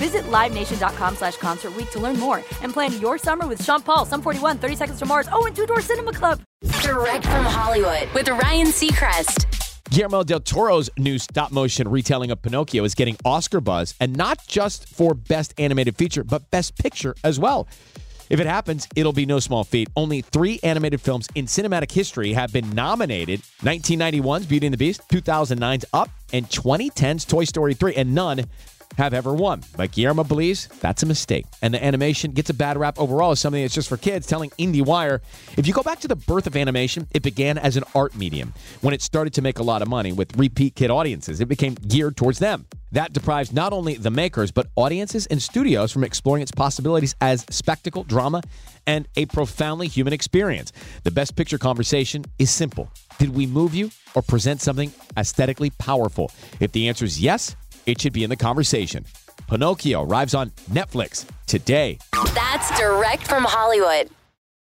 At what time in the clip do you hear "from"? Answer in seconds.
7.26-7.44, 45.92-46.02, 63.26-63.44